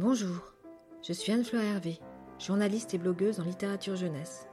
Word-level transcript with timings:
Bonjour, 0.00 0.54
je 1.02 1.12
suis 1.12 1.32
Anne-Fleur 1.32 1.60
Hervé, 1.60 1.98
journaliste 2.38 2.94
et 2.94 2.98
blogueuse 2.98 3.40
en 3.40 3.42
littérature 3.42 3.96
jeunesse. 3.96 4.46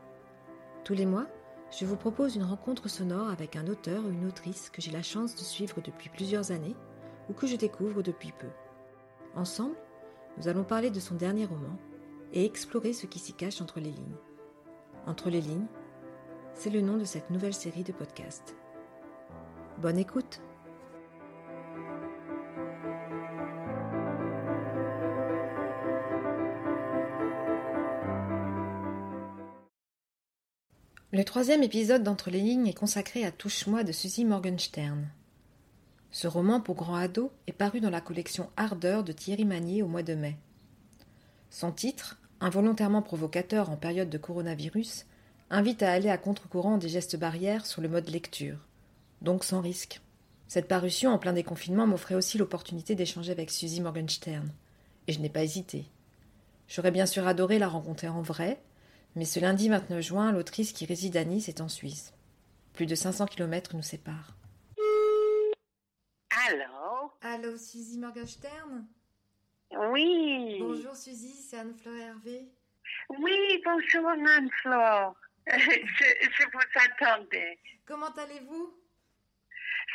Tous 0.83 0.95
les 0.95 1.05
mois, 1.05 1.27
je 1.69 1.85
vous 1.85 1.97
propose 1.97 2.35
une 2.35 2.43
rencontre 2.43 2.89
sonore 2.89 3.29
avec 3.29 3.55
un 3.55 3.67
auteur 3.67 4.03
ou 4.03 4.09
une 4.09 4.25
autrice 4.25 4.71
que 4.71 4.81
j'ai 4.81 4.89
la 4.89 5.03
chance 5.03 5.35
de 5.35 5.41
suivre 5.41 5.81
depuis 5.83 6.09
plusieurs 6.09 6.49
années 6.51 6.75
ou 7.29 7.33
que 7.33 7.45
je 7.45 7.57
découvre 7.57 8.01
depuis 8.01 8.31
peu. 8.31 8.47
Ensemble, 9.35 9.75
nous 10.39 10.47
allons 10.47 10.63
parler 10.63 10.89
de 10.89 10.99
son 10.99 11.13
dernier 11.13 11.45
roman 11.45 11.77
et 12.33 12.43
explorer 12.43 12.93
ce 12.93 13.05
qui 13.05 13.19
s'y 13.19 13.33
cache 13.33 13.61
entre 13.61 13.79
les 13.79 13.91
lignes. 13.91 14.17
Entre 15.05 15.29
les 15.29 15.41
lignes, 15.41 15.67
c'est 16.55 16.71
le 16.71 16.81
nom 16.81 16.97
de 16.97 17.05
cette 17.05 17.29
nouvelle 17.29 17.53
série 17.53 17.83
de 17.83 17.93
podcasts. 17.93 18.55
Bonne 19.77 19.99
écoute 19.99 20.41
Le 31.15 31.23
troisième 31.23 31.63
épisode 31.63 32.03
d'Entre 32.03 32.29
les 32.29 32.41
lignes 32.41 32.67
est 32.67 32.73
consacré 32.73 33.23
à 33.23 33.31
Touche-moi 33.31 33.85
de 33.85 33.93
Suzy 33.93 34.25
Morgenstern. 34.25 35.07
Ce 36.11 36.27
roman 36.27 36.59
pour 36.59 36.75
grands 36.75 36.97
ados 36.97 37.29
est 37.47 37.53
paru 37.53 37.79
dans 37.79 37.89
la 37.89 38.01
collection 38.01 38.49
Ardeur 38.57 39.01
de 39.05 39.13
Thierry 39.13 39.45
Magnier 39.45 39.81
au 39.81 39.87
mois 39.87 40.03
de 40.03 40.13
mai. 40.13 40.35
Son 41.49 41.71
titre, 41.71 42.19
involontairement 42.41 43.01
provocateur 43.01 43.69
en 43.69 43.77
période 43.77 44.09
de 44.09 44.17
coronavirus, 44.17 45.05
invite 45.49 45.83
à 45.83 45.93
aller 45.93 46.09
à 46.09 46.17
contre-courant 46.17 46.77
des 46.77 46.89
gestes 46.89 47.15
barrières 47.15 47.65
sur 47.65 47.81
le 47.81 47.87
mode 47.87 48.09
lecture, 48.09 48.57
donc 49.21 49.45
sans 49.45 49.61
risque. 49.61 50.01
Cette 50.49 50.67
parution 50.67 51.11
en 51.11 51.17
plein 51.17 51.31
déconfinement 51.31 51.87
m'offrait 51.87 52.15
aussi 52.15 52.37
l'opportunité 52.37 52.93
d'échanger 52.93 53.31
avec 53.31 53.51
Suzy 53.51 53.79
Morgenstern, 53.79 54.49
et 55.07 55.13
je 55.13 55.21
n'ai 55.21 55.29
pas 55.29 55.43
hésité. 55.43 55.85
J'aurais 56.67 56.91
bien 56.91 57.05
sûr 57.05 57.25
adoré 57.25 57.57
la 57.57 57.69
rencontrer 57.69 58.09
en 58.09 58.21
vrai, 58.21 58.59
mais 59.15 59.25
ce 59.25 59.39
lundi 59.39 59.69
29 59.69 60.01
juin, 60.01 60.31
l'autrice 60.31 60.73
qui 60.73 60.85
réside 60.85 61.17
à 61.17 61.23
Nice 61.23 61.47
est 61.49 61.61
en 61.61 61.69
Suisse. 61.69 62.13
Plus 62.73 62.85
de 62.85 62.95
500 62.95 63.27
kilomètres 63.27 63.75
nous 63.75 63.81
séparent. 63.81 64.35
Allô? 66.47 67.11
Allô, 67.21 67.57
Suzy 67.57 67.97
Morgenstern? 67.97 68.85
Oui. 69.91 70.57
Bonjour 70.59 70.95
Suzy, 70.95 71.31
c'est 71.31 71.57
Anne-Fleur 71.57 71.95
Hervé. 71.95 72.45
Oui, 73.09 73.61
bonjour 73.63 74.07
Anne-Flore. 74.09 75.15
je, 75.47 75.57
je 75.57 76.43
vous 76.51 76.81
attendais. 76.85 77.57
Comment 77.85 78.13
allez-vous? 78.17 78.73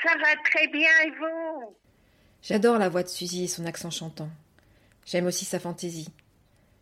Ça 0.03 0.17
va 0.17 0.37
très 0.45 0.67
bien 0.69 0.91
et 1.05 1.11
vous? 1.11 1.77
J'adore 2.43 2.79
la 2.79 2.89
voix 2.89 3.03
de 3.03 3.09
Suzy 3.09 3.45
et 3.45 3.49
son 3.49 3.67
accent 3.67 3.91
chantant. 3.91 4.31
J'aime 5.05 5.27
aussi 5.27 5.45
sa 5.45 5.61
fantaisie. 5.61 6.09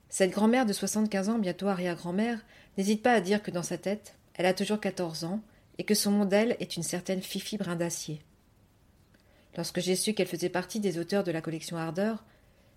Cette 0.09 0.31
grand-mère 0.31 0.65
de 0.65 0.73
75 0.73 1.29
ans, 1.29 1.39
bientôt 1.39 1.69
arrière-grand-mère, 1.69 2.39
n'hésite 2.77 3.03
pas 3.03 3.13
à 3.13 3.21
dire 3.21 3.43
que 3.43 3.51
dans 3.51 3.63
sa 3.63 3.77
tête, 3.77 4.15
elle 4.35 4.47
a 4.47 4.55
toujours 4.55 4.81
14 4.81 5.25
ans 5.25 5.43
et 5.77 5.85
que 5.85 5.95
son 5.95 6.11
modèle 6.11 6.57
est 6.61 6.77
une 6.77 6.83
certaine 6.83 7.23
Fifi 7.23 7.59
brin 7.59 7.77
d'acier. 7.77 8.23
Lorsque 9.57 9.81
j'ai 9.81 9.97
su 9.97 10.15
qu'elle 10.15 10.27
faisait 10.27 10.49
partie 10.49 10.81
des 10.81 10.99
auteurs 10.99 11.25
de 11.25 11.33
la 11.33 11.41
collection 11.41 11.77
Ardeur, 11.77 12.25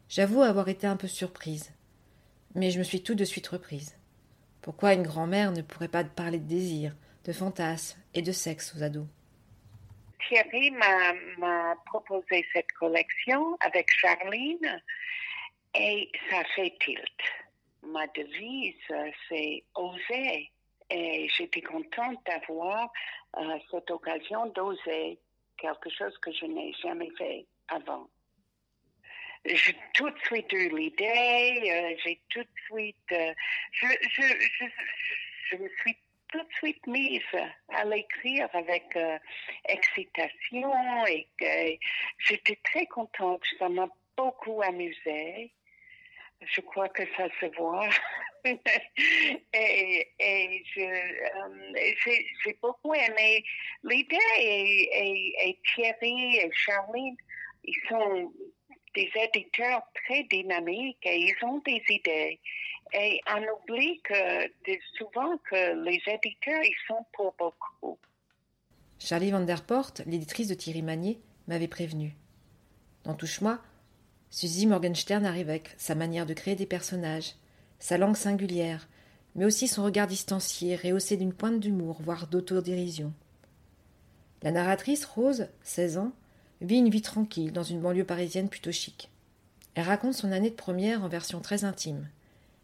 j'avoue 0.09 0.41
avoir 0.41 0.67
été 0.67 0.87
un 0.87 0.97
peu 0.97 1.07
surprise. 1.07 1.71
Mais 2.53 2.69
je 2.69 2.79
me 2.79 2.83
suis 2.83 3.01
tout 3.01 3.15
de 3.15 3.23
suite 3.23 3.47
reprise. 3.47 3.95
Pourquoi 4.61 4.93
une 4.93 5.03
grand-mère 5.03 5.51
ne 5.51 5.61
pourrait 5.61 5.87
pas 5.87 6.03
parler 6.03 6.37
de 6.37 6.47
désir, 6.47 6.95
de 7.25 7.33
fantasmes 7.33 7.99
et 8.13 8.21
de 8.21 8.31
sexe 8.31 8.75
aux 8.75 8.83
ados? 8.83 9.07
Thierry 10.27 10.71
m'a 10.71 11.75
proposé 11.85 12.45
cette 12.53 12.71
collection 12.73 13.57
avec 13.61 13.87
Charline 13.89 14.81
et 15.75 16.11
ça 16.29 16.43
fait 16.55 16.73
tilt. 16.79 17.21
Ma 17.83 18.07
devise, 18.07 18.75
c'est 19.29 19.63
oser. 19.75 20.51
Et 20.89 21.29
j'étais 21.29 21.61
contente 21.61 22.19
d'avoir 22.25 22.91
euh, 23.37 23.59
cette 23.71 23.89
occasion 23.89 24.47
d'oser 24.47 25.17
quelque 25.57 25.89
chose 25.89 26.17
que 26.17 26.31
je 26.33 26.45
n'ai 26.45 26.73
jamais 26.73 27.09
fait 27.17 27.45
avant. 27.69 28.09
J'ai 29.45 29.75
tout 29.93 30.09
de 30.09 30.19
suite 30.19 30.51
eu 30.51 30.69
l'idée, 30.75 31.61
euh, 31.65 31.95
j'ai 32.03 32.19
tout 32.29 32.43
de 32.43 32.59
suite, 32.65 33.11
euh, 33.13 33.33
je, 33.71 33.87
je, 35.49 35.55
me 35.55 35.69
suis 35.79 35.97
tout 36.27 36.43
de 36.43 36.53
suite 36.57 36.85
mise 36.87 37.21
à 37.69 37.85
l'écrire 37.85 38.49
avec 38.53 38.97
excitation 39.65 41.05
et 41.07 41.27
j'étais 42.19 42.59
très 42.63 42.85
contente, 42.85 43.41
ça 43.57 43.69
m'a 43.69 43.87
beaucoup 44.17 44.61
amusée 44.61 45.51
je 46.45 46.61
crois 46.61 46.89
que 46.89 47.03
ça 47.15 47.27
se 47.39 47.45
voit. 47.57 47.89
et, 49.53 50.07
et 50.19 50.63
je, 50.75 50.81
j'ai, 52.43 52.57
beaucoup 52.61 52.93
aimé 52.93 53.43
l'idée 53.83 54.17
et, 54.39 55.59
Thierry 55.73 56.37
et 56.37 56.51
Charline, 56.51 57.15
ils 57.63 57.79
sont 57.87 58.33
des 58.95 59.11
éditeurs 59.15 59.83
très 59.93 60.23
dynamiques 60.23 61.05
et 61.05 61.17
ils 61.17 61.45
ont 61.45 61.59
des 61.59 61.83
idées. 61.89 62.39
Et 62.93 63.21
on 63.27 63.43
oublie 63.43 64.01
que 64.01 64.51
souvent 64.97 65.37
que 65.49 65.83
les 65.85 66.01
éditeurs, 66.07 66.63
ils 66.63 66.87
sont 66.87 67.05
pour 67.13 67.33
beaucoup. 67.37 67.97
Charlie 68.99 69.31
Van 69.31 69.39
Der 69.41 69.63
l'éditrice 70.05 70.47
de 70.47 70.55
Thierry 70.55 70.81
Magnier, 70.81 71.19
m'avait 71.47 71.67
prévenu. 71.67 72.13
Dans 73.03 73.15
Touche-moi, 73.15 73.59
Suzy 74.33 74.65
Morgenstern 74.65 75.25
arrive 75.25 75.49
avec 75.49 75.75
sa 75.77 75.93
manière 75.93 76.25
de 76.25 76.33
créer 76.33 76.55
des 76.55 76.65
personnages, 76.65 77.35
sa 77.79 77.97
langue 77.97 78.15
singulière, 78.15 78.87
mais 79.35 79.43
aussi 79.43 79.67
son 79.67 79.83
regard 79.83 80.07
distancié, 80.07 80.77
rehaussé 80.77 81.17
d'une 81.17 81.33
pointe 81.33 81.59
d'humour, 81.59 81.97
voire 82.01 82.27
d'autodérision. 82.27 83.11
La 84.41 84.51
narratrice, 84.51 85.03
Rose, 85.03 85.49
16 85.63 85.97
ans, 85.97 86.13
vit 86.61 86.77
une 86.77 86.89
vie 86.89 87.01
tranquille 87.01 87.51
dans 87.51 87.63
une 87.63 87.81
banlieue 87.81 88.05
parisienne 88.05 88.47
plutôt 88.47 88.71
chic. 88.71 89.09
Elle 89.75 89.83
raconte 89.83 90.13
son 90.13 90.31
année 90.31 90.49
de 90.49 90.55
première 90.55 91.03
en 91.03 91.09
version 91.09 91.41
très 91.41 91.65
intime, 91.65 92.07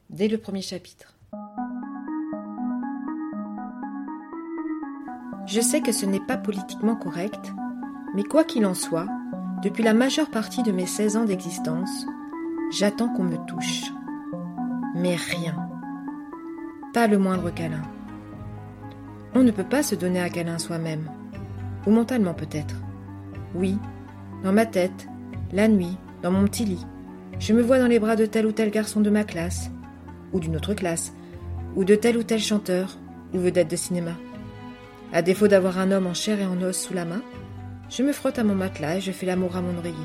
dès 0.10 0.30
le 0.30 0.38
premier 0.38 0.62
chapitre. 0.62 1.18
Je 5.46 5.60
sais 5.60 5.82
que 5.82 5.92
ce 5.92 6.06
n'est 6.06 6.26
pas 6.26 6.38
politiquement 6.38 6.96
correct, 6.96 7.52
mais 8.16 8.24
quoi 8.24 8.46
qu'il 8.46 8.66
en 8.66 8.74
soit, 8.74 9.08
depuis 9.64 9.84
la 9.84 9.94
majeure 9.94 10.30
partie 10.30 10.62
de 10.62 10.72
mes 10.72 10.86
16 10.86 11.18
ans 11.18 11.26
d'existence, 11.26 12.06
j'attends 12.72 13.10
qu'on 13.10 13.24
me 13.24 13.38
touche. 13.48 13.92
Mais 14.96 15.16
rien. 15.16 15.56
Pas 16.94 17.08
le 17.08 17.18
moindre 17.18 17.50
câlin. 17.50 17.82
On 19.34 19.44
ne 19.44 19.52
peut 19.52 19.64
pas 19.64 19.84
se 19.84 19.96
donner 19.96 20.20
un 20.20 20.30
câlin 20.30 20.60
soi-même. 20.60 21.10
Ou 21.86 21.92
mentalement 21.92 22.34
peut-être. 22.34 22.76
Oui, 23.56 23.78
dans 24.44 24.54
ma 24.54 24.66
tête, 24.66 25.08
la 25.52 25.68
nuit, 25.68 25.98
dans 26.22 26.32
mon 26.32 26.46
petit 26.46 26.66
lit, 26.66 26.86
je 27.40 27.54
me 27.54 27.62
vois 27.62 27.80
dans 27.80 27.88
les 27.88 28.00
bras 28.00 28.16
de 28.16 28.26
tel 28.26 28.46
ou 28.46 28.52
tel 28.52 28.72
garçon 28.72 29.02
de 29.02 29.10
ma 29.10 29.24
classe, 29.24 29.72
ou 30.34 30.40
d'une 30.40 30.56
autre 30.56 30.74
classe, 30.74 31.14
ou 31.76 31.84
de 31.84 31.96
tel 31.96 32.18
ou 32.18 32.24
tel 32.24 32.40
chanteur, 32.40 32.98
ou 33.34 33.40
vedette 33.40 33.72
de 33.72 33.76
cinéma. 33.76 34.12
À 35.14 35.22
défaut 35.22 35.48
d'avoir 35.48 35.80
un 35.80 35.92
homme 35.92 36.08
en 36.08 36.14
chair 36.14 36.40
et 36.40 36.46
en 36.46 36.62
os 36.62 36.78
sous 36.78 36.94
la 36.94 37.06
main, 37.06 37.22
je 37.90 38.04
me 38.04 38.12
frotte 38.12 38.40
à 38.40 38.44
mon 38.44 38.56
matelas 38.56 38.98
et 38.98 39.02
je 39.02 39.12
fais 39.12 39.26
l'amour 39.26 39.56
à 39.56 39.62
mon 39.62 39.78
oreiller. 39.78 39.96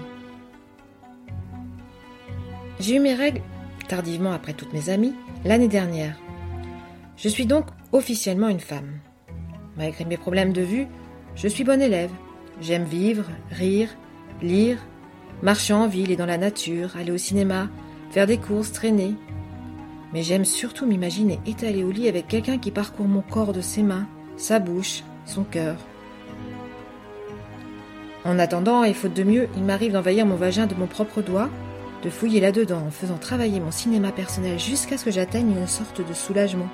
J'ai 2.80 2.96
eu 2.96 3.00
mes 3.00 3.14
règles, 3.14 3.42
tardivement 3.88 4.32
après 4.32 4.54
toutes 4.54 4.72
mes 4.72 4.90
amies, 4.90 5.14
l'année 5.44 5.68
dernière. 5.68 6.16
Je 7.16 7.28
suis 7.28 7.46
donc 7.46 7.66
officiellement 7.92 8.48
une 8.48 8.60
femme. 8.60 8.98
Malgré 9.76 10.04
mes 10.04 10.16
problèmes 10.16 10.52
de 10.52 10.62
vue, 10.62 10.86
je 11.34 11.48
suis 11.48 11.64
bonne 11.64 11.82
élève. 11.82 12.10
J'aime 12.60 12.84
vivre, 12.84 13.24
rire, 13.50 13.88
lire, 14.42 14.78
marcher 15.42 15.72
en 15.72 15.88
ville 15.88 16.10
et 16.10 16.16
dans 16.16 16.26
la 16.26 16.38
nature, 16.38 16.96
aller 16.96 17.12
au 17.12 17.18
cinéma, 17.18 17.68
faire 18.10 18.26
des 18.26 18.38
courses, 18.38 18.72
traîner. 18.72 19.14
Mais 20.12 20.22
j'aime 20.22 20.44
surtout 20.44 20.86
m'imaginer 20.86 21.40
étalée 21.46 21.84
au 21.84 21.90
lit 21.90 22.08
avec 22.08 22.28
quelqu'un 22.28 22.58
qui 22.58 22.70
parcourt 22.70 23.08
mon 23.08 23.22
corps 23.22 23.52
de 23.52 23.60
ses 23.60 23.82
mains, 23.82 24.06
sa 24.36 24.58
bouche, 24.58 25.02
son 25.24 25.44
cœur. 25.44 25.76
En 28.24 28.38
attendant, 28.38 28.84
et 28.84 28.94
faute 28.94 29.14
de 29.14 29.24
mieux, 29.24 29.48
il 29.56 29.64
m'arrive 29.64 29.92
d'envahir 29.92 30.26
mon 30.26 30.36
vagin 30.36 30.66
de 30.66 30.74
mon 30.74 30.86
propre 30.86 31.22
doigt, 31.22 31.50
de 32.04 32.10
fouiller 32.10 32.40
là-dedans 32.40 32.82
en 32.86 32.90
faisant 32.90 33.18
travailler 33.18 33.58
mon 33.58 33.70
cinéma 33.72 34.12
personnel 34.12 34.58
jusqu'à 34.58 34.96
ce 34.96 35.04
que 35.04 35.10
j'atteigne 35.10 35.56
une 35.56 35.66
sorte 35.66 36.06
de 36.06 36.12
soulagement. 36.12 36.68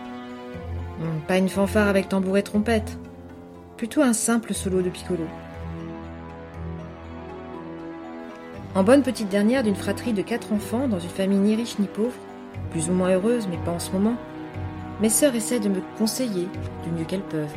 pas 1.26 1.38
une 1.38 1.48
fanfare 1.48 1.88
avec 1.88 2.08
tambour 2.08 2.36
et 2.36 2.42
trompette, 2.42 2.98
plutôt 3.76 4.02
un 4.02 4.12
simple 4.12 4.52
solo 4.52 4.82
de 4.82 4.90
piccolo. 4.90 5.24
En 8.74 8.82
bonne 8.82 9.02
petite 9.02 9.28
dernière 9.28 9.62
d'une 9.62 9.74
fratrie 9.74 10.12
de 10.12 10.22
quatre 10.22 10.52
enfants 10.52 10.88
dans 10.88 11.00
une 11.00 11.08
famille 11.08 11.38
ni 11.38 11.56
riche 11.56 11.78
ni 11.78 11.86
pauvre, 11.86 12.12
plus 12.70 12.90
ou 12.90 12.92
moins 12.92 13.10
heureuse 13.10 13.48
mais 13.50 13.58
pas 13.64 13.72
en 13.72 13.78
ce 13.78 13.90
moment, 13.92 14.16
mes 15.00 15.08
sœurs 15.08 15.34
essaient 15.34 15.60
de 15.60 15.68
me 15.68 15.80
conseiller 15.96 16.48
du 16.84 16.90
mieux 16.90 17.04
qu'elles 17.04 17.20
peuvent. 17.20 17.56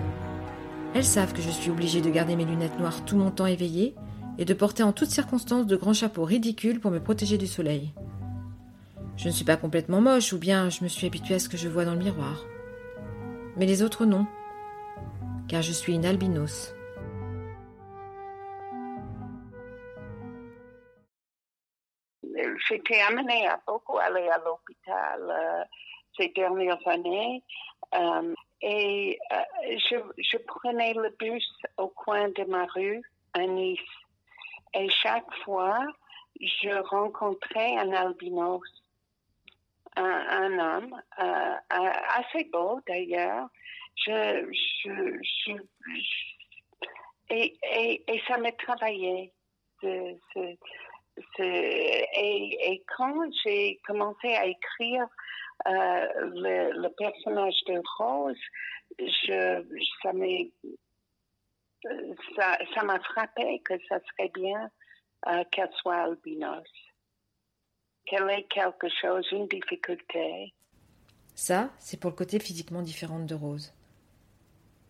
Elles 0.94 1.06
savent 1.06 1.34
que 1.34 1.42
je 1.42 1.50
suis 1.50 1.72
obligée 1.72 2.02
de 2.02 2.10
garder 2.10 2.36
mes 2.36 2.44
lunettes 2.44 2.78
noires 2.78 3.06
tout 3.06 3.16
mon 3.16 3.32
temps 3.32 3.46
éveillées 3.46 3.96
et 4.38 4.44
de 4.46 4.54
porter 4.54 4.84
en 4.84 4.92
toutes 4.92 5.10
circonstances 5.10 5.66
de 5.66 5.78
grands 5.78 5.94
chapeaux 5.94 6.26
ridicules 6.26 6.82
pour 6.82 6.92
me 6.92 7.00
protéger 7.00 7.38
du 7.38 7.48
soleil. 7.48 7.94
Je 9.16 9.28
ne 9.28 9.34
suis 9.34 9.46
pas 9.46 9.56
complètement 9.56 10.02
moche, 10.02 10.34
ou 10.34 10.38
bien 10.38 10.70
je 10.70 10.84
me 10.84 10.90
suis 10.90 11.08
habituée 11.08 11.36
à 11.36 11.40
ce 11.40 11.48
que 11.48 11.58
je 11.58 11.70
vois 11.70 11.86
dans 11.86 11.94
le 11.94 12.00
miroir. 12.00 12.44
Mais 13.56 13.66
les 13.66 13.84
autres 13.84 14.06
non, 14.06 14.26
car 15.48 15.62
je 15.62 15.72
suis 15.72 15.94
une 15.94 16.06
albinos. 16.06 16.74
J'étais 22.68 23.02
amenée 23.02 23.48
à 23.48 23.60
beaucoup 23.68 23.98
aller 23.98 24.28
à 24.30 24.38
l'hôpital 24.40 25.22
euh, 25.22 25.64
ces 26.18 26.30
dernières 26.36 26.80
années 26.88 27.44
euh, 27.96 28.34
et 28.62 29.20
euh, 29.32 29.78
je, 30.18 30.38
prenais 30.38 30.94
le 30.94 31.10
bus 31.20 31.48
au 31.78 31.88
coin 31.88 32.30
de 32.30 32.44
ma 32.44 32.66
rue 32.66 33.02
à 33.34 33.40
Nice. 33.40 33.80
Et 34.74 34.90
chaque 34.90 35.34
fois, 35.44 35.80
je 36.40 36.82
rencontrais 36.90 37.78
un 37.78 37.92
albinos, 37.92 38.62
un, 39.96 40.60
homme 40.60 41.02
euh, 41.20 41.56
assez 41.70 42.46
beau 42.46 42.80
d'ailleurs. 42.88 43.48
Et, 47.30 47.58
ça 48.28 48.38
me 48.38 48.52
travaillait. 48.58 49.32
Et, 51.40 52.84
quand 52.96 53.32
j'ai 53.44 53.80
commencé 53.86 54.36
à 54.36 54.46
écrire 54.46 55.04
euh, 55.04 55.08
le, 55.66 56.82
le, 56.82 56.90
personnage 56.90 57.56
de 57.68 57.82
Rose, 57.98 58.38
je, 59.00 59.64
ça 60.02 60.14
m'a 60.14 60.26
ça, 62.36 62.58
ça 62.76 62.84
m'a 62.84 63.00
frappé 63.00 63.62
que 63.66 63.74
ça 63.90 64.00
serait 64.00 64.32
bien 64.34 64.70
euh, 65.28 65.44
qu'elle 65.52 65.70
soit 65.82 66.04
albinos, 66.04 66.68
qu'elle 68.06 68.30
ait 68.30 68.46
quelque 68.50 68.88
chose, 69.02 69.28
une 69.32 69.48
difficulté. 69.48 70.54
Ça, 71.36 71.72
c'est 71.80 72.00
pour 72.00 72.12
le 72.12 72.16
côté 72.16 72.40
physiquement 72.40 72.82
différent 72.82 73.20
de 73.20 73.36
Rose. 73.36 73.74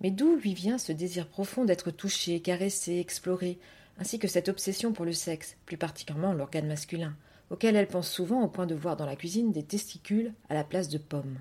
Mais 0.01 0.11
d'où 0.11 0.35
lui 0.35 0.53
vient 0.53 0.77
ce 0.77 0.91
désir 0.91 1.27
profond 1.27 1.63
d'être 1.63 1.91
touché, 1.91 2.41
caressé, 2.41 2.99
exploré, 2.99 3.59
ainsi 3.99 4.17
que 4.17 4.27
cette 4.27 4.49
obsession 4.49 4.93
pour 4.93 5.05
le 5.05 5.13
sexe, 5.13 5.57
plus 5.65 5.77
particulièrement 5.77 6.33
l'organe 6.33 6.67
masculin, 6.67 7.15
auquel 7.51 7.75
elle 7.75 7.87
pense 7.87 8.11
souvent 8.11 8.41
au 8.41 8.47
point 8.47 8.65
de 8.65 8.75
voir 8.75 8.95
dans 8.95 9.05
la 9.05 9.15
cuisine 9.15 9.51
des 9.51 9.65
testicules 9.65 10.33
à 10.49 10.53
la 10.53 10.63
place 10.63 10.89
de 10.89 10.97
pommes. 10.97 11.37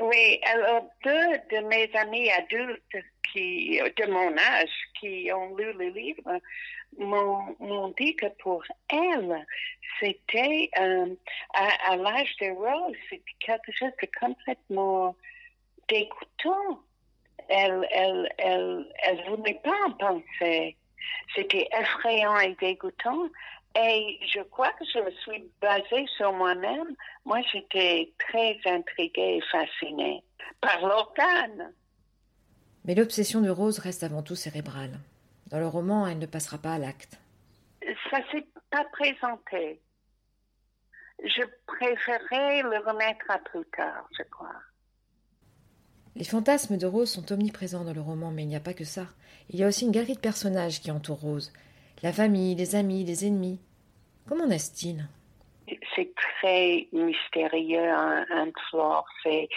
Oui, 0.00 0.40
alors 0.44 0.90
deux 1.04 1.38
de 1.50 1.66
mes 1.68 1.90
amis 1.94 2.30
adultes 2.30 2.96
qui, 3.32 3.78
de 3.78 4.10
mon 4.10 4.36
âge 4.36 4.70
qui 4.98 5.30
ont 5.32 5.54
lu 5.56 5.72
le 5.74 5.88
livre 5.90 6.40
m'ont 6.98 7.94
dit 7.98 8.14
que 8.16 8.26
pour 8.42 8.62
elle, 8.90 9.46
c'était 10.00 10.70
euh, 10.78 11.14
à, 11.54 11.96
l'âge 11.96 12.36
de 12.40 12.50
Rose, 12.50 12.96
c'était 13.08 13.22
quelque 13.40 13.72
chose 13.72 13.92
de 14.02 14.08
complètement 14.18 15.16
dégoûtant. 15.88 16.80
Elle, 17.48 17.86
elle, 17.92 18.32
elle, 18.38 18.86
elle 19.02 19.24
voulait 19.28 19.60
pas 19.62 19.76
en 19.86 19.92
penser. 19.92 20.76
C'était 21.34 21.68
effrayant 21.78 22.38
et 22.38 22.54
dégoûtant. 22.60 23.28
Et 23.76 24.18
je 24.34 24.42
crois 24.42 24.72
que 24.72 24.84
je 24.84 24.98
me 24.98 25.10
suis 25.10 25.50
basée 25.60 26.06
sur 26.16 26.32
moi-même. 26.32 26.94
Moi, 27.24 27.40
j'étais 27.52 28.12
très 28.18 28.58
intriguée 28.66 29.38
et 29.38 29.42
fascinée 29.50 30.22
par 30.60 30.80
l'organe. 30.80 31.72
Mais 32.84 32.94
l'obsession 32.94 33.40
de 33.40 33.50
Rose 33.50 33.78
reste 33.78 34.02
avant 34.02 34.22
tout 34.22 34.34
cérébrale. 34.34 34.98
Dans 35.46 35.58
le 35.58 35.68
roman, 35.68 36.06
elle 36.06 36.18
ne 36.18 36.26
passera 36.26 36.58
pas 36.58 36.74
à 36.74 36.78
l'acte. 36.78 37.18
Ça 38.10 38.18
s'est 38.30 38.46
pas 38.70 38.84
présenté. 38.92 39.80
Je 41.24 41.42
préférerais 41.66 42.62
le 42.62 42.78
remettre 42.84 43.30
à 43.30 43.38
plus 43.38 43.64
tard, 43.76 44.08
je 44.18 44.22
crois. 44.24 44.60
Les 46.14 46.24
fantasmes 46.24 46.76
de 46.76 46.86
Rose 46.86 47.10
sont 47.10 47.32
omniprésents 47.32 47.84
dans 47.84 47.94
le 47.94 48.00
roman, 48.00 48.30
mais 48.30 48.42
il 48.42 48.48
n'y 48.48 48.56
a 48.56 48.60
pas 48.60 48.74
que 48.74 48.84
ça. 48.84 49.06
Il 49.48 49.58
y 49.58 49.64
a 49.64 49.68
aussi 49.68 49.86
une 49.86 49.92
galerie 49.92 50.14
de 50.14 50.20
personnages 50.20 50.80
qui 50.80 50.90
entourent 50.90 51.20
Rose. 51.20 51.52
La 52.02 52.12
famille, 52.12 52.56
les 52.56 52.74
amis, 52.74 53.04
les 53.04 53.26
ennemis. 53.26 53.60
Comment 54.28 54.46
naissent-ils? 54.46 55.06
C'est 55.94 56.12
très 56.16 56.88
mystérieux, 56.92 57.88
un, 57.88 58.26
un. 58.28 58.52
C'est, 59.22 59.48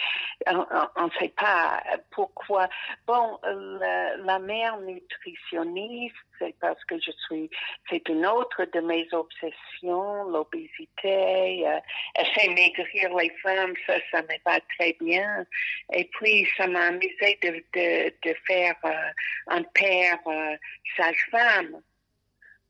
on 0.46 1.06
ne 1.06 1.10
sait 1.18 1.34
pas 1.36 1.82
pourquoi. 2.12 2.68
Bon, 3.04 3.40
la, 3.42 4.38
mère 4.38 4.78
nutritionniste, 4.78 6.14
c'est 6.38 6.54
parce 6.60 6.82
que 6.84 7.00
je 7.00 7.10
suis, 7.26 7.50
c'est 7.90 8.08
une 8.08 8.24
autre 8.24 8.64
de 8.72 8.80
mes 8.80 9.08
obsessions, 9.12 10.30
l'obésité. 10.30 11.66
Euh, 11.66 11.80
essayer 12.20 12.54
maigrir 12.54 13.12
les 13.16 13.30
femmes, 13.42 13.74
ça, 13.88 13.94
ça 14.12 14.22
me 14.22 14.38
va 14.44 14.60
très 14.78 14.96
bien. 15.00 15.44
Et 15.92 16.04
puis, 16.04 16.46
ça 16.56 16.68
m'a 16.68 16.86
amusé 16.86 17.38
de, 17.42 17.64
de, 17.74 18.14
de 18.22 18.36
faire 18.46 18.76
euh, 18.84 19.10
un 19.48 19.62
père 19.64 20.20
euh, 20.28 20.56
sage-femme. 20.96 21.82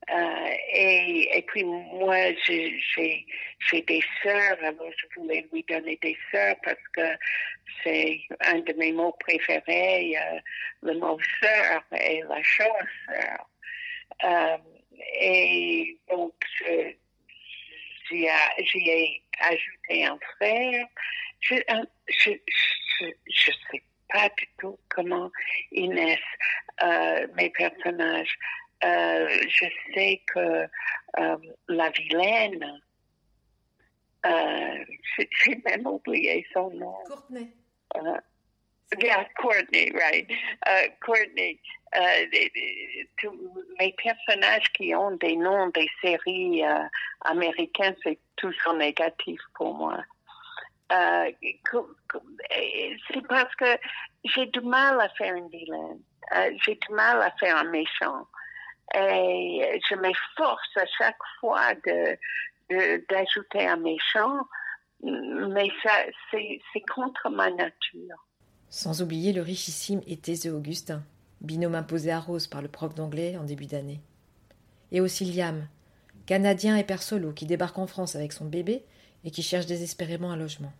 Euh, 0.09 0.49
et, 0.73 1.37
et 1.37 1.41
puis 1.43 1.63
moi, 1.65 2.15
j'ai 2.45 3.81
des 3.81 4.03
sœurs, 4.23 4.57
alors 4.63 4.91
je 4.97 5.19
voulais 5.19 5.45
lui 5.51 5.63
donner 5.67 5.99
des 6.01 6.17
sœurs 6.31 6.55
parce 6.63 6.87
que 6.93 7.17
c'est 7.83 8.21
un 8.41 8.59
de 8.59 8.73
mes 8.73 8.93
mots 8.93 9.15
préférés, 9.19 10.15
euh, 10.17 10.39
le 10.83 10.97
mot 10.97 11.17
sœur 11.41 11.83
et 11.99 12.21
la 12.21 12.41
chose 12.41 12.67
sœur. 13.05 13.49
Euh, 14.23 14.57
et 15.19 15.97
donc, 16.09 16.33
j'y 18.09 18.25
ai 18.25 19.21
ajouté 19.39 20.05
un 20.05 20.17
frère. 20.37 20.87
Je 21.41 21.55
je, 22.07 22.31
je, 22.47 23.05
je 23.29 23.51
sais 23.51 23.83
pas 24.09 24.29
du 24.37 24.47
tout 24.57 24.79
comment 24.89 25.29
ils 25.71 26.17
euh, 26.83 27.27
mes 27.35 27.49
personnages. 27.49 28.37
Euh, 28.83 29.27
je 29.47 29.65
sais 29.93 30.21
que 30.33 30.67
euh, 31.19 31.37
la 31.67 31.89
vilaine, 31.89 32.81
euh, 34.25 34.85
j'ai 35.17 35.61
même 35.65 35.87
oublié 35.87 36.45
son 36.53 36.69
nom. 36.71 36.95
Courtney. 37.05 37.53
Yeah, 39.01 39.25
Courtney, 39.37 39.91
right. 39.91 40.27
Uh, 40.65 40.87
Courtney. 41.01 41.59
Uh, 41.93 42.25
mes 43.79 43.93
personnages 43.93 44.71
qui 44.73 44.95
ont 44.95 45.11
des 45.17 45.35
noms 45.35 45.67
des 45.67 45.89
séries 46.01 46.61
uh, 46.61 46.87
américaines, 47.21 47.95
c'est 48.03 48.19
toujours 48.37 48.73
négatif 48.73 49.41
pour 49.55 49.73
moi. 49.73 50.03
Euh, 50.91 51.31
c'est 53.11 53.27
parce 53.27 53.53
que 53.55 53.77
j'ai 54.23 54.45
du 54.47 54.61
mal 54.61 54.99
à 55.01 55.09
faire 55.09 55.35
une 55.35 55.49
vilaine. 55.49 55.99
Euh, 56.35 56.51
j'ai 56.65 56.75
du 56.75 56.93
mal 56.93 57.21
à 57.21 57.31
faire 57.39 57.57
un 57.57 57.65
méchant. 57.65 58.25
Et 58.95 59.81
je 59.89 59.95
m'efforce 59.95 60.77
à 60.77 60.85
chaque 60.97 61.17
fois 61.39 61.73
de, 61.85 62.17
d'ajouter 63.09 63.67
un 63.67 63.77
méchant, 63.77 64.39
mais 65.03 65.69
ça, 65.83 65.91
c'est, 66.31 66.59
contre 66.93 67.29
ma 67.29 67.49
nature. 67.51 68.25
Sans 68.69 69.01
oublier 69.01 69.33
le 69.33 69.41
richissime 69.41 70.01
et 70.07 70.17
taiseux 70.17 70.53
Augustin, 70.53 71.03
binôme 71.41 71.75
imposé 71.75 72.11
à 72.11 72.19
Rose 72.19 72.47
par 72.47 72.61
le 72.61 72.67
prof 72.67 72.95
d'anglais 72.95 73.37
en 73.37 73.43
début 73.43 73.65
d'année. 73.65 74.01
Et 74.91 75.01
aussi 75.01 75.25
Liam, 75.25 75.67
Canadien 76.25 76.75
et 76.75 76.83
père 76.83 77.01
solo 77.01 77.31
qui 77.31 77.45
débarque 77.45 77.77
en 77.77 77.87
France 77.87 78.15
avec 78.15 78.33
son 78.33 78.45
bébé 78.45 78.83
et 79.23 79.31
qui 79.31 79.43
cherche 79.43 79.65
désespérément 79.65 80.31
un 80.31 80.37
logement. 80.37 80.71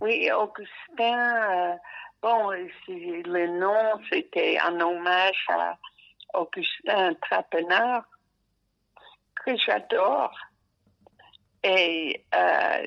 Oui, 0.00 0.30
Augustin, 0.30 0.70
euh, 1.50 1.74
bon, 2.22 2.50
le 2.50 3.58
nom, 3.58 4.00
c'était 4.10 4.58
un 4.58 4.78
hommage 4.80 5.46
à 5.48 5.78
Augustin 6.36 7.14
Trapenard, 7.14 8.04
que 9.44 9.56
j'adore. 9.56 10.36
Et 11.62 12.24
euh, 12.34 12.86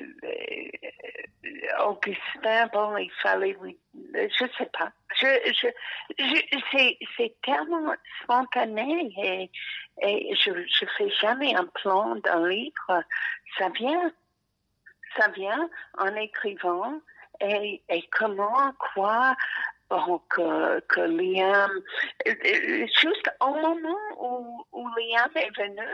Augustin, 1.84 2.66
bon, 2.72 2.96
il 2.96 3.10
fallait 3.22 3.56
lui, 3.60 3.78
je 4.14 4.46
sais 4.56 4.70
pas. 4.72 4.90
Je, 5.20 5.26
je, 5.52 5.68
je 6.18 7.06
c'est 7.16 7.36
tellement 7.42 7.92
spontané 8.22 9.12
et, 9.22 9.50
et 10.02 10.34
je, 10.34 10.50
je 10.66 10.86
fais 10.96 11.10
jamais 11.20 11.54
un 11.54 11.66
plan 11.66 12.16
d'un 12.16 12.48
livre. 12.48 13.02
Ça 13.58 13.68
vient, 13.70 14.10
ça 15.18 15.28
vient 15.28 15.68
en 15.98 16.14
écrivant 16.14 17.00
et, 17.40 17.82
et 17.88 18.08
comment, 18.10 18.72
quoi, 18.94 19.34
bon, 19.90 20.20
que, 20.28 21.00
Liam, 21.00 21.70
juste 22.24 23.30
au 23.40 23.54
moment 23.54 24.64
où, 24.72 24.88
Liam 24.96 25.30
est 25.34 25.56
venu, 25.58 25.86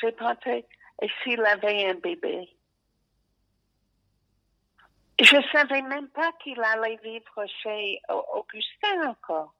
j'ai 0.00 0.12
pensé, 0.12 0.66
et 1.02 1.10
s'il 1.22 1.44
avait 1.44 1.90
un 1.90 1.94
bébé? 1.94 2.48
Je 5.22 5.36
ne 5.36 5.42
savais 5.52 5.82
même 5.82 6.08
pas 6.08 6.32
qu'il 6.42 6.60
allait 6.62 6.98
vivre 7.04 7.44
chez 7.62 8.00
Augustin 8.08 9.10
encore. 9.10 9.54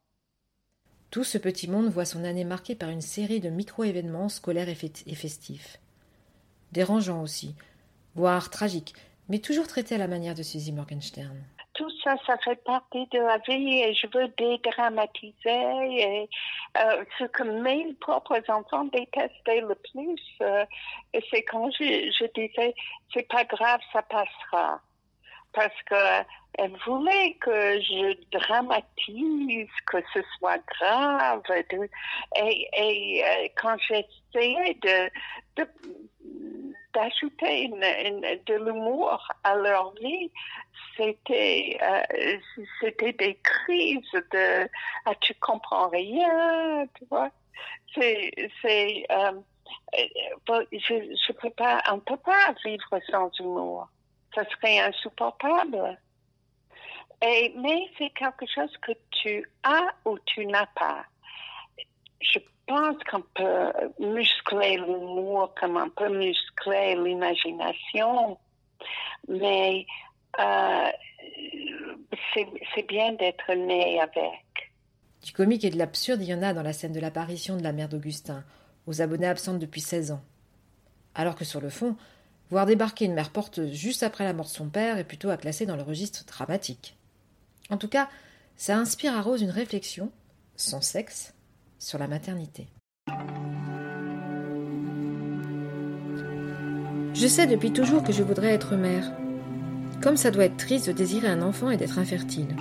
Tout 1.10 1.24
ce 1.24 1.38
petit 1.38 1.68
monde 1.68 1.90
voit 1.90 2.04
son 2.06 2.24
année 2.24 2.44
marquée 2.44 2.74
par 2.74 2.88
une 2.88 3.02
série 3.02 3.40
de 3.40 3.50
micro-événements 3.50 4.28
scolaires 4.28 4.68
et 4.68 5.14
festifs. 5.14 5.78
Dérangeants 6.72 7.20
aussi, 7.20 7.56
voire 8.14 8.48
tragiques, 8.48 8.94
mais 9.28 9.40
toujours 9.40 9.66
traité 9.66 9.96
à 9.96 9.98
la 9.98 10.08
manière 10.08 10.34
de 10.34 10.42
Suzy 10.42 10.72
Morgenstern. 10.72 11.36
Tout 11.80 11.90
ça, 12.04 12.14
ça 12.26 12.36
fait 12.44 12.62
partie 12.62 13.06
de 13.06 13.18
la 13.20 13.38
vie 13.38 13.80
et 13.80 13.94
je 13.94 14.06
veux 14.12 14.28
dédramatiser 14.36 15.32
et 15.46 16.28
euh, 16.76 17.04
ce 17.18 17.24
que 17.24 17.42
mes 17.42 17.94
propres 17.94 18.42
enfants 18.50 18.84
détestaient 18.84 19.62
le 19.62 19.74
plus, 19.90 20.20
euh, 20.42 20.66
c'est 21.30 21.42
quand 21.44 21.70
je, 21.70 22.12
je 22.18 22.26
disais, 22.34 22.74
c'est 23.14 23.26
pas 23.30 23.44
grave, 23.44 23.80
ça 23.94 24.02
passera 24.02 24.82
parce 25.54 25.82
que 25.86 26.22
elle 26.58 26.76
voulait 26.84 27.34
que 27.40 27.80
je 27.80 28.16
dramatise, 28.38 29.70
que 29.86 29.98
ce 30.12 30.20
soit 30.38 30.58
grave. 30.80 31.42
et, 32.36 33.24
euh, 33.24 33.48
quand 33.56 33.76
j'essayais 33.88 34.74
de, 34.82 35.10
d'ajouter 36.94 37.68
de 37.68 38.54
l'humour 38.54 39.26
à 39.44 39.54
leur 39.56 39.94
vie, 39.94 40.30
c'était 40.96 41.78
euh, 41.82 42.38
c'était 42.80 43.12
des 43.12 43.38
crises 43.42 44.12
de 44.32 44.68
ah, 45.06 45.14
tu 45.20 45.34
comprends 45.34 45.88
rien, 45.88 46.86
tu 46.98 47.04
vois. 47.10 47.30
C'est 47.94 48.32
c'est 48.62 49.06
euh, 49.10 49.40
je 50.72 51.16
je 51.26 51.32
peux 51.32 51.50
pas 51.50 51.82
on 51.90 52.00
peut 52.00 52.16
pas 52.16 52.54
vivre 52.64 52.98
sans 53.10 53.30
humour 53.38 53.88
ça 54.34 54.44
serait 54.44 54.78
insupportable. 54.80 55.98
Et, 57.22 57.52
mais 57.56 57.88
c'est 57.98 58.10
quelque 58.10 58.46
chose 58.46 58.74
que 58.78 58.92
tu 59.10 59.44
as 59.62 59.94
ou 60.04 60.18
tu 60.26 60.46
n'as 60.46 60.66
pas. 60.66 61.04
Je 62.20 62.38
pense 62.66 62.96
qu'on 63.10 63.22
peut 63.34 63.72
muscler 63.98 64.76
l'humour 64.76 65.54
comme 65.58 65.76
on 65.76 65.90
peut 65.90 66.08
muscler 66.08 66.49
l'imagination, 66.66 68.38
mais 69.28 69.86
euh, 70.38 70.90
c'est 72.34 72.86
bien 72.88 73.12
d'être 73.12 73.52
né 73.54 74.00
avec. 74.00 74.72
Du 75.24 75.32
comique 75.32 75.64
et 75.64 75.70
de 75.70 75.78
l'absurde, 75.78 76.22
il 76.22 76.28
y 76.28 76.34
en 76.34 76.42
a 76.42 76.52
dans 76.52 76.62
la 76.62 76.72
scène 76.72 76.92
de 76.92 77.00
l'apparition 77.00 77.56
de 77.56 77.62
la 77.62 77.72
mère 77.72 77.88
d'Augustin, 77.88 78.44
aux 78.86 79.02
abonnés 79.02 79.26
absentes 79.26 79.58
depuis 79.58 79.80
16 79.80 80.12
ans. 80.12 80.22
Alors 81.14 81.34
que 81.34 81.44
sur 81.44 81.60
le 81.60 81.70
fond, 81.70 81.96
Voir 82.50 82.66
débarquer 82.66 83.04
une 83.04 83.14
mère 83.14 83.30
porteuse 83.30 83.72
juste 83.72 84.02
après 84.02 84.24
la 84.24 84.32
mort 84.32 84.46
de 84.46 84.50
son 84.50 84.68
père 84.68 84.98
est 84.98 85.04
plutôt 85.04 85.30
à 85.30 85.36
classer 85.36 85.66
dans 85.66 85.76
le 85.76 85.82
registre 85.82 86.24
dramatique. 86.26 86.96
En 87.70 87.76
tout 87.76 87.88
cas, 87.88 88.08
ça 88.56 88.76
inspire 88.76 89.14
à 89.14 89.22
Rose 89.22 89.40
une 89.40 89.50
réflexion, 89.50 90.10
sans 90.56 90.80
sexe, 90.80 91.32
sur 91.78 91.98
la 91.98 92.08
maternité. 92.08 92.66
Je 97.20 97.26
sais 97.26 97.46
depuis 97.46 97.70
toujours 97.70 98.02
que 98.02 98.14
je 98.14 98.22
voudrais 98.22 98.54
être 98.54 98.76
mère. 98.76 99.12
Comme 100.00 100.16
ça 100.16 100.30
doit 100.30 100.46
être 100.46 100.56
triste 100.56 100.86
de 100.86 100.92
désirer 100.92 101.28
un 101.28 101.42
enfant 101.42 101.70
et 101.70 101.76
d'être 101.76 101.98
infertile. 101.98 102.56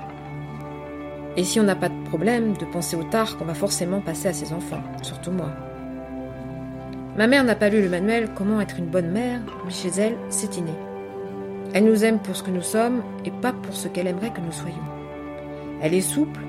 Et 1.38 1.46
si 1.46 1.62
on 1.62 1.64
n'a 1.64 1.78
pas 1.78 1.88
de 1.88 2.04
problème 2.10 2.58
de 2.58 2.66
penser 2.66 2.98
au 2.98 3.04
tard 3.04 3.38
qu'on 3.38 3.46
va 3.46 3.54
forcément 3.54 4.02
passer 4.02 4.28
à 4.28 4.34
ses 4.34 4.52
enfants, 4.52 4.84
surtout 5.02 5.32
moi. 5.32 5.50
Ma 7.16 7.28
mère 7.28 7.46
n'a 7.46 7.56
pas 7.56 7.70
lu 7.70 7.82
le 7.82 7.88
manuel 7.88 8.32
Comment 8.36 8.60
être 8.60 8.80
une 8.80 8.90
bonne 8.90 9.12
mère, 9.12 9.40
mais 9.64 9.72
chez 9.72 9.92
elle, 9.98 10.18
c'est 10.28 10.58
inné. 10.58 10.74
Elle 11.74 11.86
nous 11.86 12.04
aime 12.04 12.20
pour 12.20 12.36
ce 12.36 12.44
que 12.44 12.52
nous 12.52 12.62
sommes 12.62 13.02
et 13.24 13.32
pas 13.32 13.54
pour 13.54 13.78
ce 13.78 13.88
qu'elle 13.88 14.08
aimerait 14.08 14.34
que 14.34 14.42
nous 14.42 14.52
soyons. 14.52 14.76
Elle 15.82 15.94
est 15.94 16.02
souple, 16.02 16.42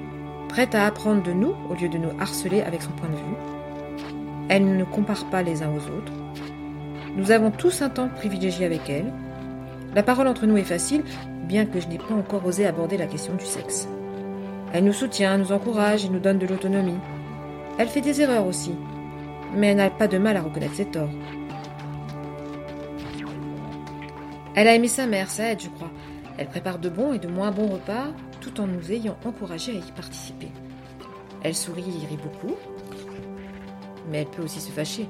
prête 0.49 0.75
à 0.75 0.85
apprendre 0.85 1.23
de 1.23 1.33
nous 1.33 1.55
au 1.71 1.75
lieu 1.81 1.89
de 1.89 1.99
nous 1.99 2.11
harceler 2.19 2.63
avec 2.63 2.83
son 2.83 2.91
point 2.91 3.09
de 3.09 3.15
vue. 3.15 4.17
Elle 4.49 4.77
ne 4.77 4.83
compare 4.83 5.31
pas 5.31 5.45
les 5.45 5.63
uns 5.63 5.71
aux 5.71 5.97
autres. 5.97 6.20
Nous 7.17 7.33
avons 7.33 7.51
tous 7.51 7.83
un 7.83 7.89
temps 7.89 8.09
privilégié 8.09 8.65
avec 8.65 8.89
elle. 8.89 9.13
La 9.95 10.03
parole 10.03 10.29
entre 10.29 10.47
nous 10.47 10.57
est 10.57 10.63
facile, 10.63 11.03
bien 11.45 11.67
que 11.67 11.81
je 11.81 11.89
n'ai 11.89 11.99
pas 11.99 12.15
encore 12.15 12.47
osé 12.47 12.67
aborder 12.67 12.97
la 12.97 13.07
question 13.07 13.35
du 13.35 13.45
sexe. 13.45 13.89
Elle 14.73 14.85
nous 14.85 14.93
soutient, 14.93 15.37
nous 15.37 15.51
encourage 15.51 16.05
et 16.05 16.09
nous 16.09 16.21
donne 16.21 16.39
de 16.39 16.47
l'autonomie. 16.47 16.99
Elle 17.79 17.89
fait 17.89 18.01
des 18.01 18.21
erreurs 18.21 18.47
aussi, 18.47 18.73
mais 19.57 19.69
elle 19.69 19.79
n'a 19.79 19.91
pas 19.91 20.07
de 20.07 20.19
mal 20.19 20.37
à 20.37 20.43
reconnaître 20.43 20.77
ses 20.77 20.85
torts. 20.85 21.11
Elle 24.55 24.69
a 24.69 24.75
aimé 24.75 24.89
sa 24.89 25.07
mère, 25.07 25.31
ça 25.31 25.51
aide, 25.51 25.61
je 25.61 25.69
crois. 25.69 25.91
Elle 26.39 26.47
prépare 26.47 26.79
de 26.79 26.89
bons 26.89 27.13
et 27.13 27.19
de 27.19 27.29
moins 27.29 27.51
bons 27.51 27.69
repas, 27.69 28.09
tout 28.41 28.61
en 28.61 28.67
nous 28.67 28.93
ayant 28.93 29.17
encouragés 29.25 29.73
à 29.73 29.87
y 29.87 29.93
participer. 29.93 30.49
Elle 31.43 31.55
sourit 31.55 31.85
et 32.03 32.07
rit 32.07 32.19
beaucoup, 32.23 32.55
mais 34.11 34.19
elle 34.19 34.27
peut 34.27 34.43
aussi 34.43 34.61
se 34.61 34.71
fâcher. 34.71 35.09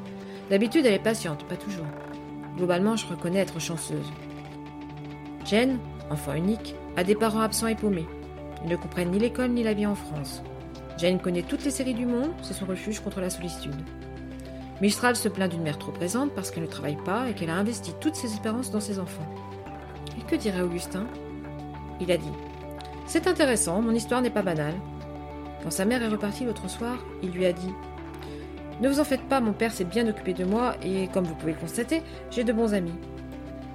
D'habitude, 0.50 0.84
elle 0.84 0.94
est 0.94 0.98
patiente, 0.98 1.44
pas 1.44 1.56
toujours. 1.56 1.86
Globalement, 2.56 2.96
je 2.96 3.06
reconnais 3.06 3.38
être 3.38 3.60
chanceuse. 3.60 4.12
Jen, 5.44 5.78
enfant 6.10 6.34
unique, 6.34 6.74
a 6.96 7.04
des 7.04 7.14
parents 7.14 7.40
absents 7.40 7.68
et 7.68 7.76
paumés. 7.76 8.08
Ils 8.64 8.70
ne 8.70 8.76
comprennent 8.76 9.12
ni 9.12 9.20
l'école 9.20 9.50
ni 9.50 9.62
la 9.62 9.74
vie 9.74 9.86
en 9.86 9.94
France. 9.94 10.42
Jane 10.98 11.20
connaît 11.20 11.42
toutes 11.42 11.64
les 11.64 11.70
séries 11.70 11.94
du 11.94 12.04
monde, 12.04 12.32
c'est 12.42 12.52
son 12.52 12.66
refuge 12.66 13.00
contre 13.00 13.20
la 13.20 13.30
solitude. 13.30 13.76
Mistral 14.82 15.14
se 15.14 15.28
plaint 15.28 15.50
d'une 15.50 15.62
mère 15.62 15.78
trop 15.78 15.92
présente 15.92 16.32
parce 16.32 16.50
qu'elle 16.50 16.64
ne 16.64 16.68
travaille 16.68 16.98
pas 17.04 17.30
et 17.30 17.34
qu'elle 17.34 17.50
a 17.50 17.54
investi 17.54 17.92
toutes 18.00 18.16
ses 18.16 18.32
espérances 18.32 18.70
dans 18.70 18.80
ses 18.80 18.98
enfants. 18.98 19.26
Et 20.18 20.22
que 20.28 20.36
dirait 20.36 20.62
Augustin? 20.62 21.06
Il 22.00 22.10
a 22.10 22.16
dit 22.16 22.32
C'est 23.06 23.28
intéressant, 23.28 23.80
mon 23.80 23.94
histoire 23.94 24.20
n'est 24.20 24.30
pas 24.30 24.42
banale. 24.42 24.74
Quand 25.62 25.70
sa 25.70 25.84
mère 25.84 26.02
est 26.02 26.08
repartie 26.08 26.44
l'autre 26.44 26.68
soir, 26.68 26.96
il 27.22 27.30
lui 27.30 27.46
a 27.46 27.52
dit 27.52 27.72
Ne 28.80 28.88
vous 28.88 28.98
en 28.98 29.04
faites 29.04 29.28
pas, 29.28 29.40
mon 29.40 29.52
père 29.52 29.72
s'est 29.72 29.84
bien 29.84 30.08
occupé 30.08 30.32
de 30.32 30.44
moi 30.44 30.74
et, 30.82 31.08
comme 31.08 31.24
vous 31.24 31.34
pouvez 31.34 31.52
le 31.52 31.58
constater, 31.58 32.02
j'ai 32.30 32.44
de 32.44 32.52
bons 32.52 32.72
amis. 32.72 32.94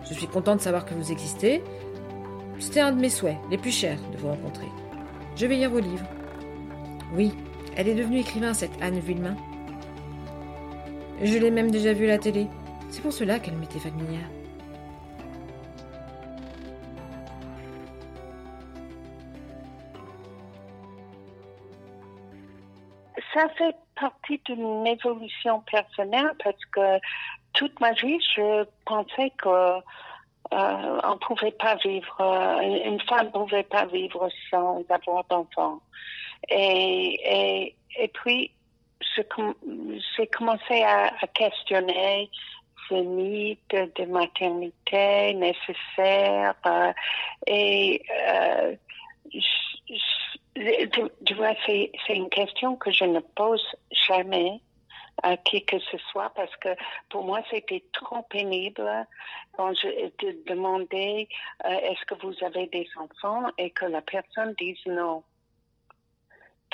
Je 0.04 0.16
suis 0.16 0.28
content 0.28 0.56
de 0.56 0.62
savoir 0.62 0.84
que 0.84 0.96
vous 0.96 1.12
existez. 1.12 1.64
C'était 2.60 2.80
un 2.80 2.92
de 2.92 3.00
mes 3.00 3.10
souhaits, 3.10 3.38
les 3.52 3.58
plus 3.58 3.72
chers, 3.72 4.00
de 4.12 4.18
vous 4.18 4.30
rencontrer. 4.30 4.68
Je 5.36 5.46
vais 5.46 5.58
lire 5.58 5.70
vos 5.70 5.80
livres. 5.80 6.06
Oui, 7.14 7.34
elle 7.76 7.88
est 7.88 7.94
devenue 7.94 8.20
écrivain, 8.20 8.54
cette 8.56 8.82
Anne 8.82 9.00
Villemain. 9.00 9.36
Je 11.22 11.38
l'ai 11.38 11.52
même 11.52 11.70
déjà 11.70 11.94
vue 11.94 12.06
à 12.06 12.10
la 12.10 12.18
télé. 12.18 12.48
C'est 12.90 13.02
pour 13.02 13.14
cela 13.14 13.40
qu'elle 13.40 13.58
m'était 13.58 13.80
familière. 13.80 14.30
Ça 23.34 23.48
fait 23.58 23.76
partie 24.00 24.42
d'une 24.46 24.86
évolution 24.88 25.62
personnelle 25.72 26.32
parce 26.44 26.64
que 26.72 27.00
toute 27.54 27.80
ma 27.80 27.94
vie, 27.94 28.20
je 28.36 28.66
pensais 28.86 29.32
que 29.38 29.80
euh, 30.54 31.00
on 31.04 31.18
pouvait 31.18 31.52
pas 31.52 31.76
vivre, 31.76 32.16
euh, 32.20 32.62
une 32.86 33.02
femme 33.02 33.28
ne 33.28 33.32
pouvait 33.32 33.64
pas 33.64 33.86
vivre 33.86 34.30
sans 34.52 34.84
avoir 34.90 35.24
d'enfants. 35.26 35.80
Et, 36.50 37.74
puis, 38.14 38.52
j'ai 39.16 40.28
commencé 40.28 40.84
à, 40.84 41.12
questionner 41.34 42.30
ce 42.88 42.94
mythe 42.94 43.76
de 43.96 44.06
maternité 44.06 45.34
nécessaire 45.34 46.54
euh, 46.68 46.94
et 47.48 48.04
euh, 50.58 51.08
tu 51.26 51.34
vois, 51.34 51.54
c'est 51.66 51.92
une 52.10 52.30
question 52.30 52.76
que 52.76 52.92
je 52.92 53.06
ne 53.06 53.20
pose 53.20 53.66
jamais 54.08 54.62
à 55.24 55.38
qui 55.38 55.64
que 55.66 55.80
ce 55.80 55.98
soit 56.12 56.30
parce 56.32 56.54
que 56.58 56.70
pour 57.10 57.24
moi 57.24 57.42
c'était 57.50 57.86
trop 57.94 58.22
pénible 58.24 59.08
quand 59.54 59.74
je 59.74 60.10
te 60.10 60.26
demandais 60.46 61.30
euh, 61.64 61.70
est-ce 61.70 62.04
que 62.06 62.16
vous 62.16 62.36
avez 62.44 62.68
des 62.68 62.86
enfants 62.98 63.50
et 63.58 63.70
que 63.70 63.86
la 63.86 64.02
personne 64.02 64.54
dise 64.60 64.86
non 64.86 65.24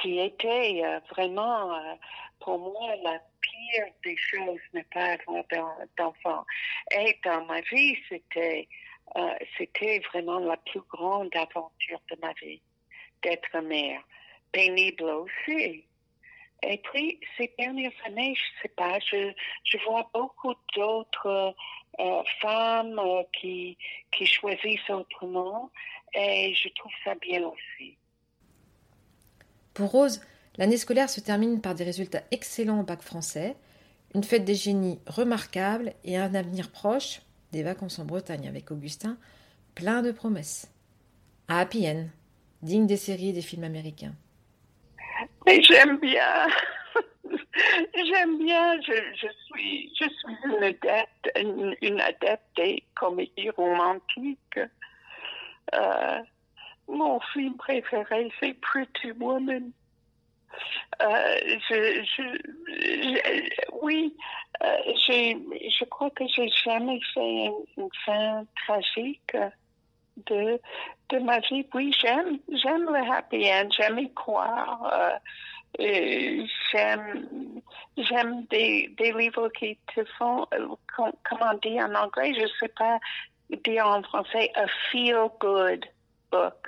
qui 0.02 0.20
était 0.20 0.82
euh, 0.84 1.00
vraiment, 1.12 1.74
euh, 1.74 1.96
pour 2.40 2.58
moi, 2.58 2.96
la 3.04 3.20
pire 3.42 3.86
des 4.04 4.18
choses, 4.18 4.60
ne 4.74 4.82
pas 4.94 5.18
avoir 5.28 5.76
d'enfants. 5.98 6.46
Et 6.92 7.18
dans 7.24 7.46
ma 7.46 7.62
vie, 7.62 7.98
c'était, 8.10 8.68
euh, 9.16 9.36
c'était 9.58 10.00
vraiment 10.12 10.40
la 10.40 10.58
plus 10.58 10.82
grande 10.90 11.30
aventure 11.36 12.02
de 12.10 12.18
ma 12.22 12.34
vie, 12.34 12.62
d'être 13.24 13.58
mère. 13.62 14.01
Pénible 14.51 15.04
aussi. 15.04 15.86
Et 16.63 16.78
puis, 16.78 17.20
ces 17.38 17.51
dernières 17.58 17.92
années, 18.06 18.36
je 18.36 18.62
sais 18.62 18.74
pas, 18.75 19.00
je, 19.00 19.32
je 19.63 19.78
vois 19.88 20.10
beaucoup 20.13 20.54
d'autres 20.75 21.56
femmes 22.42 23.01
qui, 23.40 23.78
qui 24.12 24.25
choisissent 24.25 24.90
autrement 24.90 25.72
et 26.13 26.54
je 26.54 26.70
trouve 26.70 26.92
ça 27.04 27.16
bien 27.16 27.44
aussi. 27.44 27.98
Pour 29.74 29.92
Rose, 29.92 30.22
l'année 30.58 30.78
scolaire 30.78 31.10
se 31.10 31.22
termine 31.22 31.62
par 31.62 31.75
des 31.75 31.84
résultats 31.84 32.24
excellents 32.32 32.82
au 32.82 32.84
bac 32.84 33.01
français, 33.01 33.56
une 34.13 34.24
fête 34.24 34.44
des 34.44 34.56
génies 34.56 35.00
remarquable 35.08 35.94
et 36.04 36.18
un 36.18 36.36
avenir 36.36 36.72
proche, 36.72 37.22
des 37.51 37.63
vacances 37.63 38.00
en 38.00 38.06
Bretagne 38.06 38.48
avec 38.48 38.72
Augustin, 38.72 39.18
plein 39.75 40.01
de 40.01 40.12
promesses. 40.12 40.70
Un 41.48 41.60
happy 41.60 41.88
end, 41.88 42.08
digne 42.62 42.88
des 42.88 42.98
séries 42.98 43.30
et 43.30 43.34
des 43.34 43.41
films 43.41 43.63
américains. 43.63 44.13
J'aime 45.48 45.98
bien. 45.98 46.48
j'aime 47.96 48.38
bien, 48.38 48.82
je, 48.82 49.27
suis, 49.46 49.94
je 50.00 50.06
suis 50.06 50.38
une 50.46 50.63
adepte, 50.63 51.32
une, 51.82 52.01
adepte 52.01 52.44
des 52.56 52.84
comédies 52.96 53.50
romantiques. 53.51 54.60
Euh, 55.74 56.20
mon 56.88 57.20
film 57.34 57.56
préféré, 57.58 58.32
c'est 58.39 58.53
Pretty 58.62 59.12
Woman. 59.20 59.72
Euh, 61.01 61.36
oui, 63.82 64.13
euh, 64.63 64.77
je 64.98 65.86
crois 65.86 66.10
que 66.12 66.25
j'ai 66.27 66.50
jamais 66.63 67.00
fait 67.13 67.46
une, 67.77 67.89
fin 68.06 68.46
tragique 68.65 69.36
de, 70.28 70.60
de 71.10 71.20
ma 71.20 71.40
vie. 71.40 71.66
Oui, 71.74 71.94
j'aime, 72.00 72.40
j'aime 72.50 72.86
le 72.86 73.12
happy 73.12 73.48
end, 73.51 73.70
j'aime 73.72 74.00
y 74.00 74.13
croire. 74.13 74.92
Euh, 75.80 76.46
j'aime, 76.72 77.28
j'aime 77.98 78.46
des, 78.50 78.94
des 78.98 79.13
livres 79.13 79.50
qui 79.50 79.78
te 79.96 80.04
font, 80.18 80.46
euh, 80.54 80.68
comment 80.98 81.51
on 81.54 81.58
dit 81.58 81.82
en 81.82 81.94
anglais, 81.96 82.34
je 82.34 82.46
sais 82.60 82.72
pas 82.78 83.00
dire 83.66 83.88
en 83.88 84.04
français, 84.04 84.51
a 84.56 84.66
feel 84.92 85.30
good 85.40 85.86
book. 86.32 86.68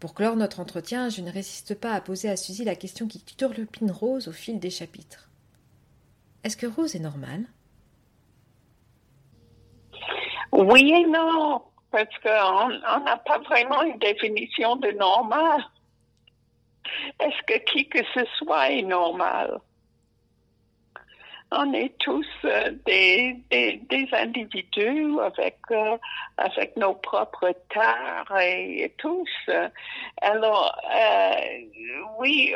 Pour 0.00 0.14
clore 0.14 0.36
notre 0.36 0.60
entretien, 0.60 1.08
je 1.08 1.22
ne 1.22 1.30
résiste 1.30 1.80
pas 1.80 1.92
à 1.92 2.00
poser 2.00 2.28
à 2.28 2.36
Suzy 2.36 2.64
la 2.64 2.74
question 2.74 3.08
qui 3.08 3.24
turlupine 3.24 3.90
Rose 3.90 4.28
au 4.28 4.32
fil 4.32 4.58
des 4.58 4.70
chapitres. 4.70 5.30
Est-ce 6.42 6.58
que 6.58 6.66
Rose 6.66 6.94
est 6.94 7.00
normale 7.00 7.44
Oui 10.52 10.92
et 10.92 11.06
non, 11.06 11.62
parce 11.94 12.18
qu'on 12.24 13.00
n'a 13.04 13.16
pas 13.18 13.38
vraiment 13.38 13.82
une 13.82 13.98
définition 13.98 14.74
de 14.76 14.90
normal. 14.90 15.64
Est-ce 17.20 17.40
que 17.46 17.58
qui 17.70 17.88
que 17.88 18.00
ce 18.14 18.24
soit 18.38 18.70
est 18.70 18.82
normal? 18.82 19.60
On 21.52 21.72
est 21.72 21.96
tous 21.98 22.26
euh, 22.46 22.72
des, 22.84 24.08
individus 24.12 25.20
avec, 25.20 25.58
euh, 25.70 25.96
avec 26.36 26.76
nos 26.76 26.94
propres 26.94 27.54
tares 27.72 28.40
et, 28.40 28.92
tous. 28.98 29.30
Alors, 30.20 30.76
euh, 30.92 31.30
oui, 32.18 32.52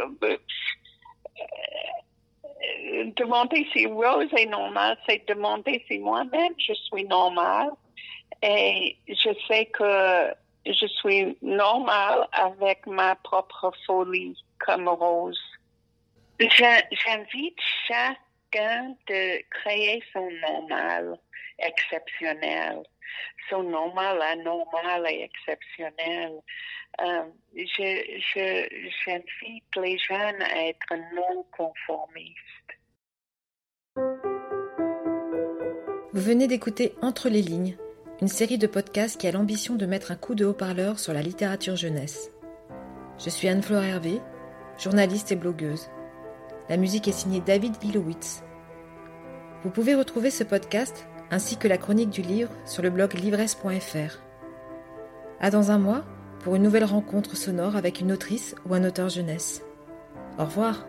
demander 3.17 3.69
si 3.73 3.87
Rose 3.87 4.33
est 4.37 4.47
normale, 4.47 4.99
c'est 5.09 5.29
demander 5.29 5.85
si 5.87 5.99
moi-même 5.99 6.55
je 6.59 6.73
suis 6.73 7.05
normale. 7.05 7.71
Et 8.43 8.97
je 9.09 9.31
sais 9.47 9.67
que 9.67 10.35
je 10.65 10.87
suis 10.87 11.37
normale 11.43 12.29
avec 12.33 12.87
ma 12.87 13.17
propre 13.17 13.73
folie 13.87 14.37
comme 14.59 14.89
Rose. 14.89 15.41
J'invite 16.39 17.59
chacun 17.87 18.95
de 19.09 19.43
créer 19.51 20.03
son 20.13 20.31
normal 20.31 21.19
exceptionnel, 21.59 22.83
son 23.51 23.65
normal 23.65 24.23
anormal 24.23 25.07
et 25.11 25.23
exceptionnel. 25.23 26.41
Euh, 27.01 27.25
je, 27.55 28.91
j'invite 29.05 29.77
les 29.77 29.99
jeunes 29.99 30.43
à 30.43 30.69
être 30.69 30.95
non 31.15 31.45
conformistes. 31.57 32.37
Vous 36.13 36.21
venez 36.25 36.47
d'écouter 36.47 36.95
Entre 37.03 37.29
les 37.29 37.43
lignes 37.43 37.77
une 38.21 38.29
série 38.29 38.59
de 38.59 38.67
podcasts 38.67 39.21
qui 39.21 39.29
a 39.29 39.33
l'ambition 39.33 39.77
de 39.77 39.87
mettre 39.87 40.11
un 40.11 40.17
coup 40.17 40.35
de 40.35 40.45
haut-parleur 40.45 40.99
sur 40.99 41.13
la 41.13 41.23
littérature 41.23 41.77
jeunesse. 41.77 42.31
Je 43.19 43.31
suis 43.31 43.49
Anne-Fleur 43.49 43.85
Hervé, 43.85 44.21
journaliste 44.77 45.31
et 45.31 45.37
blogueuse. 45.37 45.89
La 46.69 46.77
musique 46.77 47.07
est 47.07 47.13
signée 47.13 47.41
David 47.41 47.79
Bilowitz. 47.81 48.43
Vous 49.63 49.71
pouvez 49.71 49.95
retrouver 49.95 50.31
ce 50.31 50.43
podcast 50.43 51.07
ainsi 51.31 51.57
que 51.57 51.69
la 51.69 51.79
chronique 51.79 52.11
du 52.11 52.23
livre 52.23 52.51
sur 52.65 52.83
le 52.83 52.91
blog 52.91 53.15
livresse.fr. 53.15 54.19
À 55.41 55.51
dans 55.51 55.71
un 55.71 55.79
mois 55.79 56.05
pour 56.41 56.57
une 56.57 56.63
nouvelle 56.63 56.85
rencontre 56.85 57.37
sonore 57.37 57.77
avec 57.77 58.01
une 58.01 58.11
autrice 58.11 58.57
ou 58.69 58.75
un 58.75 58.85
auteur 58.85 59.09
jeunesse. 59.09 59.63
Au 60.39 60.45
revoir. 60.45 60.87